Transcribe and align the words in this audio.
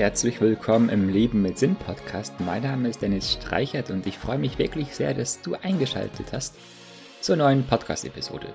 Herzlich 0.00 0.40
willkommen 0.40 0.88
im 0.88 1.10
Leben 1.10 1.42
mit 1.42 1.58
Sinn 1.58 1.76
Podcast. 1.76 2.40
Mein 2.40 2.62
Name 2.62 2.88
ist 2.88 3.02
Dennis 3.02 3.34
Streichert 3.34 3.90
und 3.90 4.06
ich 4.06 4.16
freue 4.16 4.38
mich 4.38 4.56
wirklich 4.56 4.94
sehr, 4.94 5.12
dass 5.12 5.42
du 5.42 5.56
eingeschaltet 5.56 6.32
hast 6.32 6.56
zur 7.20 7.36
neuen 7.36 7.66
Podcast-Episode. 7.66 8.54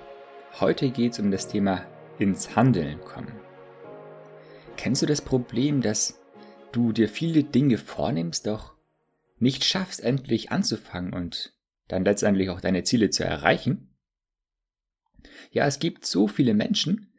Heute 0.60 0.90
geht 0.90 1.14
es 1.14 1.20
um 1.20 1.30
das 1.30 1.48
Thema 1.48 1.86
ins 2.18 2.56
Handeln 2.56 3.00
kommen. 3.02 3.32
Kennst 4.76 5.04
du 5.04 5.06
das 5.06 5.22
Problem, 5.22 5.84
dass 5.84 6.20
du 6.72 6.92
dir 6.92 7.08
viele 7.08 7.44
Dinge 7.44 7.78
vornimmst, 7.78 8.48
doch 8.48 8.74
nicht 9.38 9.66
schaffst, 9.66 10.04
endlich 10.04 10.52
anzufangen 10.52 11.14
und 11.14 11.54
dann 11.88 12.06
letztendlich 12.06 12.50
auch 12.50 12.60
deine 12.60 12.86
Ziele 12.86 13.12
zu 13.12 13.24
erreichen? 13.24 13.96
Ja, 15.52 15.68
es 15.68 15.78
gibt 15.78 16.08
so 16.08 16.28
viele 16.28 16.56
Menschen, 16.56 17.14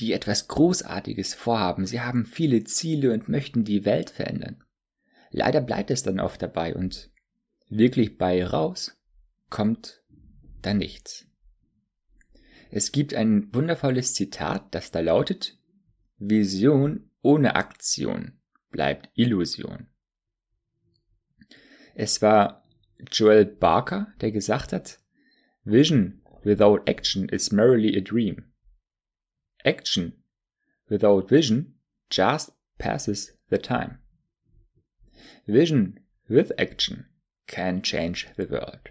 die 0.00 0.12
etwas 0.12 0.48
Großartiges 0.48 1.34
vorhaben. 1.34 1.86
Sie 1.86 2.00
haben 2.00 2.24
viele 2.24 2.64
Ziele 2.64 3.12
und 3.12 3.28
möchten 3.28 3.64
die 3.64 3.84
Welt 3.84 4.10
verändern. 4.10 4.62
Leider 5.30 5.60
bleibt 5.60 5.90
es 5.90 6.02
dann 6.02 6.20
oft 6.20 6.40
dabei 6.40 6.74
und 6.74 7.10
wirklich 7.68 8.16
bei 8.16 8.44
raus 8.44 8.96
kommt 9.50 10.02
dann 10.62 10.78
nichts. 10.78 11.26
Es 12.70 12.92
gibt 12.92 13.14
ein 13.14 13.52
wundervolles 13.54 14.14
Zitat, 14.14 14.74
das 14.74 14.90
da 14.90 15.00
lautet, 15.00 15.58
Vision 16.18 17.10
ohne 17.22 17.56
Aktion 17.56 18.38
bleibt 18.70 19.08
Illusion. 19.14 19.88
Es 21.94 22.20
war 22.22 22.62
Joel 23.10 23.46
Barker, 23.46 24.12
der 24.20 24.32
gesagt 24.32 24.72
hat, 24.72 24.98
Vision 25.64 26.22
without 26.42 26.82
action 26.86 27.28
is 27.28 27.50
merely 27.50 27.96
a 27.96 28.00
dream. 28.00 28.52
Action 29.68 30.14
without 30.88 31.28
vision 31.28 31.74
just 32.08 32.52
passes 32.78 33.32
the 33.50 33.58
time. 33.58 33.98
Vision 35.46 36.00
with 36.26 36.52
action 36.56 37.04
can 37.46 37.82
change 37.82 38.28
the 38.38 38.48
world. 38.48 38.90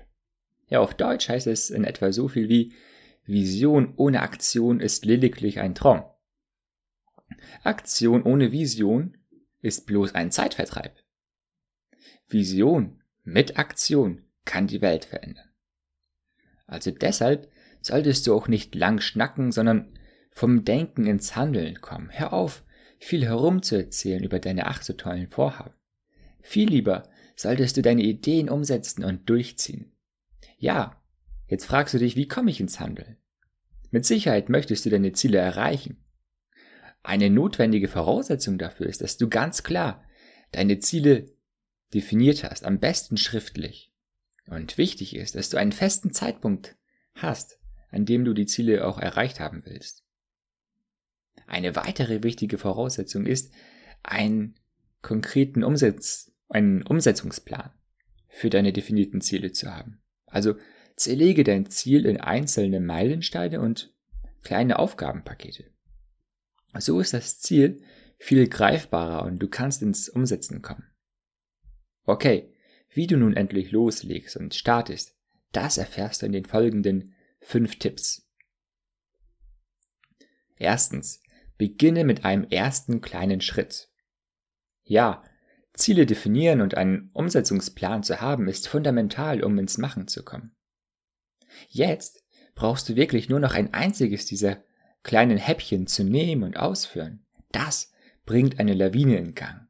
Ja, 0.69 0.81
auf 0.81 0.93
Deutsch 0.93 1.29
heißt 1.29 1.47
es 1.47 1.71
in 1.71 1.83
etwa 1.83 2.11
so 2.11 2.27
viel 2.27 2.47
wie 2.47 2.73
Vision 3.25 3.95
ohne 3.97 4.21
Aktion 4.21 4.79
ist 4.79 5.03
lediglich 5.03 5.59
ein 5.59 5.73
Traum. 5.73 6.03
Aktion 7.63 8.21
ohne 8.21 8.51
Vision 8.51 9.17
ist 9.61 9.87
bloß 9.87 10.13
ein 10.13 10.31
Zeitvertreib. 10.31 10.95
Vision 12.27 13.01
mit 13.23 13.57
Aktion 13.57 14.23
kann 14.45 14.67
die 14.67 14.81
Welt 14.81 15.05
verändern. 15.05 15.49
Also 16.67 16.91
deshalb 16.91 17.51
solltest 17.81 18.27
du 18.27 18.35
auch 18.35 18.47
nicht 18.47 18.75
lang 18.75 19.01
schnacken, 19.01 19.51
sondern 19.51 19.97
vom 20.37 20.63
Denken 20.65 21.07
ins 21.07 21.35
Handeln 21.35 21.81
kommen. 21.81 22.11
Hör 22.11 22.31
auf, 22.31 22.63
viel 22.99 23.25
herumzuerzählen 23.25 24.23
über 24.23 24.37
deine 24.37 24.67
ach 24.67 24.83
so 24.83 24.93
tollen 24.93 25.29
Vorhaben. 25.29 25.73
Viel 26.43 26.69
lieber 26.69 27.09
solltest 27.35 27.75
du 27.75 27.81
deine 27.81 28.03
Ideen 28.03 28.47
umsetzen 28.47 29.03
und 29.03 29.27
durchziehen. 29.27 29.91
Ja, 30.59 31.01
jetzt 31.47 31.65
fragst 31.65 31.95
du 31.95 31.97
dich, 31.97 32.15
wie 32.15 32.27
komme 32.27 32.51
ich 32.51 32.59
ins 32.59 32.79
Handeln? 32.79 33.17
Mit 33.89 34.05
Sicherheit 34.05 34.47
möchtest 34.47 34.85
du 34.85 34.91
deine 34.91 35.11
Ziele 35.11 35.39
erreichen. 35.39 36.05
Eine 37.01 37.31
notwendige 37.31 37.87
Voraussetzung 37.87 38.59
dafür 38.59 38.85
ist, 38.85 39.01
dass 39.01 39.17
du 39.17 39.29
ganz 39.29 39.63
klar 39.63 40.03
deine 40.51 40.77
Ziele 40.77 41.31
definiert 41.95 42.43
hast, 42.43 42.63
am 42.63 42.79
besten 42.79 43.17
schriftlich. 43.17 43.91
Und 44.45 44.77
wichtig 44.77 45.15
ist, 45.15 45.33
dass 45.33 45.49
du 45.49 45.57
einen 45.57 45.71
festen 45.71 46.11
Zeitpunkt 46.11 46.75
hast, 47.15 47.57
an 47.89 48.05
dem 48.05 48.23
du 48.23 48.35
die 48.35 48.45
Ziele 48.45 48.85
auch 48.85 48.99
erreicht 48.99 49.39
haben 49.39 49.65
willst. 49.65 50.03
Eine 51.47 51.75
weitere 51.75 52.23
wichtige 52.23 52.57
Voraussetzung 52.57 53.25
ist, 53.25 53.53
einen 54.03 54.55
konkreten 55.01 55.63
Umsetz, 55.63 56.31
einen 56.49 56.83
Umsetzungsplan 56.83 57.71
für 58.27 58.49
deine 58.49 58.73
definierten 58.73 59.21
Ziele 59.21 59.53
zu 59.53 59.73
haben. 59.73 60.01
Also 60.25 60.55
zerlege 60.97 61.43
dein 61.43 61.69
Ziel 61.69 62.05
in 62.05 62.19
einzelne 62.19 62.81
Meilensteine 62.81 63.61
und 63.61 63.93
kleine 64.43 64.77
Aufgabenpakete. 64.77 65.71
So 66.77 66.99
ist 66.99 67.13
das 67.13 67.39
Ziel 67.39 67.81
viel 68.19 68.47
greifbarer 68.49 69.25
und 69.25 69.39
du 69.39 69.47
kannst 69.47 69.81
ins 69.81 70.09
Umsetzen 70.09 70.61
kommen. 70.61 70.89
Okay, 72.03 72.53
wie 72.89 73.07
du 73.07 73.17
nun 73.17 73.35
endlich 73.35 73.71
loslegst 73.71 74.35
und 74.37 74.53
startest, 74.53 75.15
das 75.53 75.77
erfährst 75.77 76.21
du 76.21 76.25
in 76.25 76.33
den 76.33 76.45
folgenden 76.45 77.15
fünf 77.39 77.77
Tipps. 77.77 78.27
Erstens, 80.57 81.21
Beginne 81.57 82.03
mit 82.03 82.25
einem 82.25 82.45
ersten 82.45 83.01
kleinen 83.01 83.41
Schritt. 83.41 83.89
Ja, 84.83 85.23
Ziele 85.73 86.05
definieren 86.05 86.61
und 86.61 86.75
einen 86.75 87.09
Umsetzungsplan 87.13 88.03
zu 88.03 88.21
haben, 88.21 88.47
ist 88.47 88.67
fundamental, 88.67 89.43
um 89.43 89.57
ins 89.59 89.77
Machen 89.77 90.07
zu 90.07 90.23
kommen. 90.23 90.55
Jetzt 91.69 92.23
brauchst 92.55 92.89
du 92.89 92.95
wirklich 92.95 93.29
nur 93.29 93.39
noch 93.39 93.53
ein 93.53 93.73
einziges 93.73 94.25
dieser 94.25 94.63
kleinen 95.03 95.37
Häppchen 95.37 95.87
zu 95.87 96.03
nehmen 96.03 96.43
und 96.43 96.57
ausführen. 96.57 97.25
Das 97.51 97.91
bringt 98.25 98.59
eine 98.59 98.73
Lawine 98.73 99.17
in 99.17 99.35
Gang. 99.35 99.67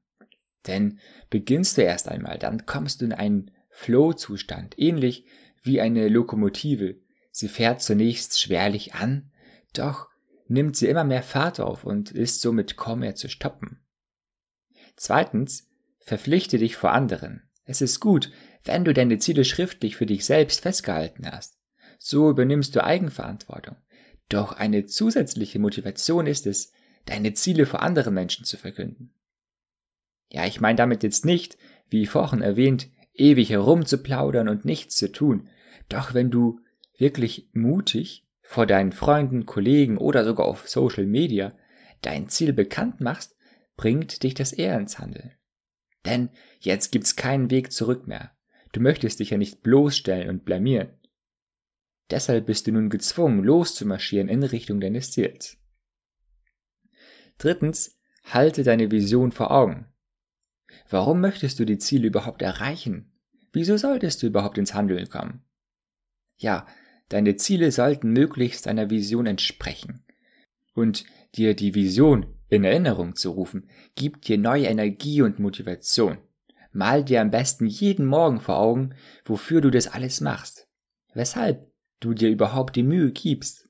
Denn 0.66 1.00
beginnst 1.30 1.78
du 1.78 1.84
erst 1.84 2.10
einmal, 2.10 2.38
dann 2.38 2.66
kommst 2.66 3.02
du 3.02 3.06
in 3.06 3.14
einen 3.14 3.52
Flow-Zustand, 3.70 4.78
ähnlich 4.80 5.26
wie 5.62 5.80
eine 5.80 6.10
Lokomotive. 6.10 7.00
Sie 7.32 7.48
fährt 7.48 7.82
zunächst 7.82 8.42
schwerlich 8.42 8.96
an, 8.96 9.32
doch 9.74 10.08
nimmt 10.50 10.76
sie 10.76 10.88
immer 10.88 11.04
mehr 11.04 11.24
Fahrt 11.24 11.60
auf 11.60 11.84
und 11.84 12.12
ist 12.12 12.42
somit 12.42 12.78
kaum 12.78 13.00
mehr 13.00 13.16
zu 13.16 13.30
stoppen. 13.30 13.80
Zweitens, 14.96 15.70
verpflichte 16.00 16.58
dich 16.58 16.76
vor 16.76 16.92
anderen. 16.92 17.44
Es 17.66 17.82
ist 17.82 18.00
gut, 18.00 18.32
wenn 18.64 18.86
du 18.86 18.94
deine 18.94 19.20
Ziele 19.20 19.46
schriftlich 19.46 19.96
für 19.96 20.06
dich 20.06 20.26
selbst 20.26 20.62
festgehalten 20.62 21.30
hast. 21.30 21.58
So 22.00 22.30
übernimmst 22.30 22.76
du 22.76 22.84
Eigenverantwortung. 22.84 23.76
Doch 24.30 24.54
eine 24.54 24.86
zusätzliche 24.86 25.60
Motivation 25.60 26.28
ist 26.28 26.48
es, 26.48 26.72
deine 27.06 27.34
Ziele 27.34 27.66
vor 27.66 27.82
anderen 27.82 28.14
Menschen 28.14 28.46
zu 28.46 28.58
verkünden. 28.58 29.14
Ja, 30.30 30.46
ich 30.46 30.60
meine 30.60 30.76
damit 30.76 31.04
jetzt 31.04 31.26
nicht, 31.26 31.58
wie 31.90 32.06
vorhin 32.06 32.42
erwähnt, 32.42 32.90
ewig 33.14 33.50
herumzuplaudern 33.50 34.50
und 34.50 34.66
nichts 34.66 34.96
zu 34.96 35.12
tun. 35.12 35.48
Doch 35.90 36.14
wenn 36.14 36.30
du 36.30 36.60
wirklich 36.98 37.50
mutig 37.54 38.27
vor 38.48 38.66
deinen 38.66 38.94
Freunden, 38.94 39.46
Kollegen 39.46 39.98
oder 39.98 40.24
sogar 40.24 40.46
auf 40.46 40.70
Social 40.70 41.06
Media 41.06 41.52
dein 42.02 42.30
Ziel 42.30 42.54
bekannt 42.54 43.02
machst, 43.02 43.36
bringt 43.76 44.24
dich 44.24 44.36
das 44.36 44.54
eher 44.54 44.78
ins 44.80 45.00
Handeln. 45.00 45.34
Denn 46.06 46.30
jetzt 46.60 46.94
gibt's 46.94 47.18
keinen 47.18 47.52
Weg 47.52 47.74
zurück 47.74 48.08
mehr. 48.08 48.32
Du 48.72 48.80
möchtest 48.80 49.20
dich 49.20 49.32
ja 49.32 49.38
nicht 49.38 49.64
bloßstellen 49.64 50.30
und 50.30 50.46
blamieren. 50.46 50.94
Deshalb 52.10 52.46
bist 52.46 52.68
du 52.68 52.72
nun 52.72 52.90
gezwungen, 52.90 53.44
loszumarschieren 53.44 54.30
in 54.30 54.42
Richtung 54.44 54.80
deines 54.80 55.12
Ziels. 55.12 55.58
Drittens, 57.38 58.00
halte 58.24 58.64
deine 58.64 58.90
Vision 58.90 59.34
vor 59.34 59.52
Augen. 59.52 59.88
Warum 60.90 61.20
möchtest 61.20 61.60
du 61.60 61.66
die 61.66 61.80
Ziele 61.80 62.08
überhaupt 62.08 62.42
erreichen? 62.42 63.12
Wieso 63.52 63.76
solltest 63.76 64.24
du 64.24 64.28
überhaupt 64.28 64.58
ins 64.58 64.74
Handeln 64.74 65.10
kommen? 65.10 65.44
Ja, 66.38 66.66
Deine 67.10 67.36
Ziele 67.38 67.72
sollten 67.72 68.12
möglichst 68.12 68.66
deiner 68.66 68.90
Vision 68.90 69.26
entsprechen. 69.26 70.04
Und 70.74 71.06
dir 71.36 71.56
die 71.56 71.74
Vision 71.74 72.26
in 72.50 72.64
Erinnerung 72.64 73.16
zu 73.16 73.32
rufen, 73.32 73.70
gibt 73.96 74.28
dir 74.28 74.38
neue 74.38 74.68
Energie 74.68 75.22
und 75.22 75.40
Motivation. 75.40 76.18
Mal 76.72 77.04
dir 77.04 77.22
am 77.22 77.32
besten 77.32 77.66
jeden 77.66 78.06
Morgen 78.06 78.40
vor 78.40 78.58
Augen, 78.58 78.94
wofür 79.26 79.62
du 79.62 79.72
das 79.72 79.88
alles 79.88 80.22
machst. 80.22 80.68
Weshalb 81.14 81.72
du 82.00 82.14
dir 82.14 82.30
überhaupt 82.30 82.76
die 82.76 82.84
Mühe 82.84 83.12
gibst. 83.12 83.70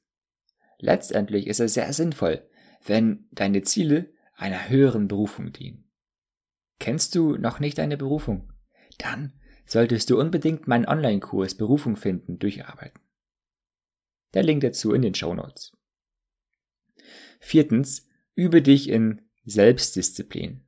Letztendlich 0.80 1.48
ist 1.48 1.60
es 1.60 1.74
sehr 1.74 1.92
sinnvoll, 1.94 2.48
wenn 2.86 3.28
deine 3.32 3.62
Ziele 3.62 4.12
einer 4.36 4.70
höheren 4.70 5.08
Berufung 5.08 5.52
dienen. 5.54 5.90
Kennst 6.80 7.16
du 7.16 7.38
noch 7.38 7.60
nicht 7.60 7.78
deine 7.78 7.98
Berufung? 7.98 8.52
Dann 8.98 9.34
solltest 9.66 10.10
du 10.10 10.20
unbedingt 10.20 10.68
meinen 10.68 10.88
Online-Kurs 10.88 11.56
Berufung 11.56 11.96
finden 11.96 12.38
durcharbeiten. 12.40 13.02
Der 14.38 14.44
Link 14.44 14.62
dazu 14.62 14.94
in 14.94 15.02
den 15.02 15.16
Show 15.16 15.34
Notes. 15.34 15.72
Viertens, 17.40 18.08
übe 18.36 18.62
dich 18.62 18.88
in 18.88 19.24
Selbstdisziplin. 19.46 20.62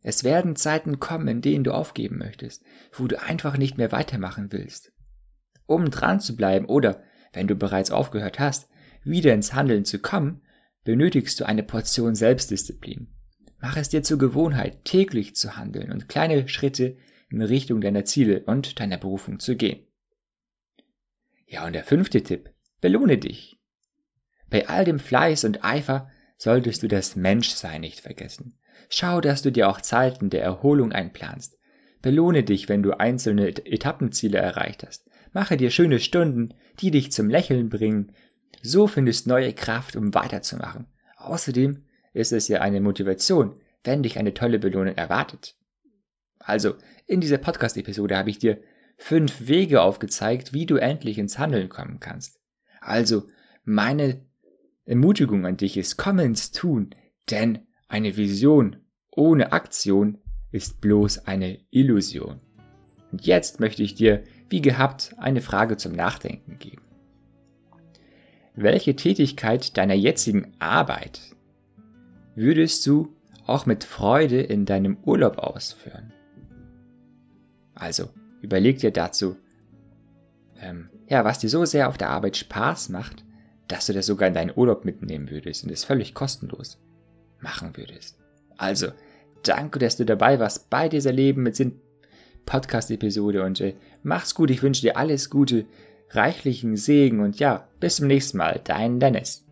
Es 0.00 0.24
werden 0.24 0.56
Zeiten 0.56 1.00
kommen, 1.00 1.28
in 1.28 1.42
denen 1.42 1.62
du 1.62 1.72
aufgeben 1.72 2.16
möchtest, 2.16 2.64
wo 2.94 3.08
du 3.08 3.20
einfach 3.20 3.58
nicht 3.58 3.76
mehr 3.76 3.92
weitermachen 3.92 4.52
willst. 4.52 4.94
Um 5.66 5.90
dran 5.90 6.18
zu 6.18 6.34
bleiben 6.34 6.64
oder, 6.64 7.02
wenn 7.34 7.46
du 7.46 7.56
bereits 7.56 7.90
aufgehört 7.90 8.38
hast, 8.38 8.70
wieder 9.04 9.34
ins 9.34 9.52
Handeln 9.52 9.84
zu 9.84 9.98
kommen, 9.98 10.40
benötigst 10.84 11.38
du 11.40 11.44
eine 11.44 11.62
Portion 11.62 12.14
Selbstdisziplin. 12.14 13.14
Mach 13.58 13.76
es 13.76 13.90
dir 13.90 14.02
zur 14.02 14.16
Gewohnheit, 14.16 14.86
täglich 14.86 15.36
zu 15.36 15.58
handeln 15.58 15.92
und 15.92 16.08
kleine 16.08 16.48
Schritte 16.48 16.96
in 17.28 17.42
Richtung 17.42 17.82
deiner 17.82 18.06
Ziele 18.06 18.44
und 18.44 18.80
deiner 18.80 18.96
Berufung 18.96 19.40
zu 19.40 19.56
gehen. 19.56 19.86
Ja, 21.44 21.66
und 21.66 21.74
der 21.74 21.84
fünfte 21.84 22.22
Tipp. 22.22 22.48
Belohne 22.80 23.18
dich. 23.18 23.58
Bei 24.48 24.68
all 24.68 24.84
dem 24.84 24.98
Fleiß 24.98 25.44
und 25.44 25.64
Eifer 25.64 26.10
solltest 26.36 26.82
du 26.82 26.88
das 26.88 27.16
Menschsein 27.16 27.82
nicht 27.82 28.00
vergessen. 28.00 28.58
Schau, 28.88 29.20
dass 29.20 29.42
du 29.42 29.52
dir 29.52 29.68
auch 29.68 29.80
Zeiten 29.80 30.30
der 30.30 30.42
Erholung 30.42 30.92
einplanst. 30.92 31.58
Belohne 32.02 32.42
dich, 32.42 32.68
wenn 32.68 32.82
du 32.82 32.98
einzelne 32.98 33.48
Etappenziele 33.48 34.38
erreicht 34.38 34.84
hast. 34.86 35.08
Mache 35.32 35.56
dir 35.56 35.70
schöne 35.70 36.00
Stunden, 36.00 36.54
die 36.80 36.90
dich 36.90 37.12
zum 37.12 37.28
Lächeln 37.28 37.68
bringen. 37.68 38.12
So 38.62 38.86
findest 38.86 39.26
neue 39.26 39.52
Kraft, 39.52 39.96
um 39.96 40.14
weiterzumachen. 40.14 40.86
Außerdem 41.18 41.84
ist 42.14 42.32
es 42.32 42.48
ja 42.48 42.62
eine 42.62 42.80
Motivation, 42.80 43.60
wenn 43.84 44.02
dich 44.02 44.18
eine 44.18 44.34
tolle 44.34 44.58
Belohnung 44.58 44.96
erwartet. 44.96 45.56
Also, 46.38 46.74
in 47.06 47.20
dieser 47.20 47.38
Podcast-Episode 47.38 48.16
habe 48.16 48.30
ich 48.30 48.38
dir 48.38 48.60
fünf 48.96 49.46
Wege 49.46 49.82
aufgezeigt, 49.82 50.52
wie 50.52 50.66
du 50.66 50.76
endlich 50.76 51.18
ins 51.18 51.38
Handeln 51.38 51.68
kommen 51.68 52.00
kannst. 52.00 52.39
Also, 52.80 53.28
meine 53.64 54.24
Ermutigung 54.84 55.46
an 55.46 55.56
dich 55.56 55.76
ist, 55.76 55.96
komm 55.96 56.18
ins 56.18 56.50
Tun, 56.50 56.90
denn 57.30 57.66
eine 57.88 58.16
Vision 58.16 58.76
ohne 59.10 59.52
Aktion 59.52 60.18
ist 60.50 60.80
bloß 60.80 61.26
eine 61.26 61.58
Illusion. 61.70 62.40
Und 63.12 63.26
jetzt 63.26 63.60
möchte 63.60 63.82
ich 63.82 63.94
dir, 63.94 64.24
wie 64.48 64.62
gehabt, 64.62 65.14
eine 65.18 65.40
Frage 65.40 65.76
zum 65.76 65.92
Nachdenken 65.92 66.58
geben. 66.58 66.82
Welche 68.54 68.96
Tätigkeit 68.96 69.76
deiner 69.76 69.94
jetzigen 69.94 70.52
Arbeit 70.58 71.20
würdest 72.34 72.86
du 72.86 73.14
auch 73.46 73.66
mit 73.66 73.84
Freude 73.84 74.40
in 74.40 74.64
deinem 74.64 74.98
Urlaub 75.04 75.38
ausführen? 75.38 76.12
Also, 77.74 78.10
überleg 78.42 78.78
dir 78.78 78.90
dazu, 78.90 79.36
ähm, 80.60 80.90
ja, 81.10 81.24
was 81.24 81.40
dir 81.40 81.50
so 81.50 81.64
sehr 81.64 81.88
auf 81.88 81.98
der 81.98 82.08
Arbeit 82.08 82.36
Spaß 82.36 82.88
macht, 82.88 83.24
dass 83.68 83.86
du 83.86 83.92
das 83.92 84.06
sogar 84.06 84.28
in 84.28 84.34
deinen 84.34 84.52
Urlaub 84.54 84.84
mitnehmen 84.84 85.28
würdest 85.28 85.64
und 85.64 85.70
es 85.70 85.84
völlig 85.84 86.14
kostenlos 86.14 86.78
machen 87.40 87.76
würdest. 87.76 88.16
Also, 88.56 88.88
danke, 89.42 89.80
dass 89.80 89.96
du 89.96 90.04
dabei 90.04 90.38
warst 90.38 90.70
bei 90.70 90.88
dieser 90.88 91.12
Leben 91.12 91.42
mit 91.42 91.56
Sinn 91.56 91.80
Podcast-Episode 92.46 93.42
und 93.42 93.60
äh, 93.60 93.74
mach's 94.02 94.34
gut. 94.34 94.50
Ich 94.50 94.62
wünsche 94.62 94.82
dir 94.82 94.96
alles 94.96 95.30
Gute, 95.30 95.66
reichlichen 96.10 96.76
Segen 96.76 97.20
und 97.20 97.38
ja, 97.38 97.68
bis 97.80 97.96
zum 97.96 98.06
nächsten 98.06 98.38
Mal. 98.38 98.60
Dein 98.62 99.00
Dennis. 99.00 99.44